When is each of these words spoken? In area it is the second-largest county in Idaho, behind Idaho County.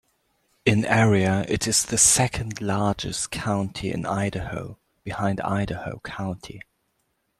In 0.65 0.83
area 0.83 1.45
it 1.47 1.67
is 1.67 1.85
the 1.85 1.97
second-largest 1.99 3.29
county 3.29 3.91
in 3.93 4.07
Idaho, 4.07 4.79
behind 5.03 5.39
Idaho 5.41 5.99
County. 6.03 6.59